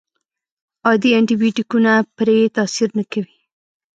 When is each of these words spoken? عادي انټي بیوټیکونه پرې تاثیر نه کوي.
عادي 0.87 1.09
انټي 1.17 1.35
بیوټیکونه 1.41 1.91
پرې 2.17 2.37
تاثیر 2.55 2.89
نه 2.97 3.03
کوي. 3.11 3.35